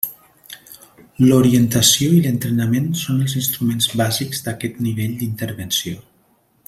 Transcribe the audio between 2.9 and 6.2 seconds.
són els instruments bàsics d'aquest nivell d'intervenció.